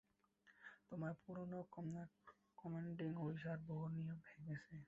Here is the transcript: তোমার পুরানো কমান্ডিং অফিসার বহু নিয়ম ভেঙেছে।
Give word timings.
তোমার 0.87 1.13
পুরানো 1.23 1.59
কমান্ডিং 2.57 3.09
অফিসার 3.21 3.57
বহু 3.67 3.85
নিয়ম 3.95 4.17
ভেঙেছে। 4.25 4.75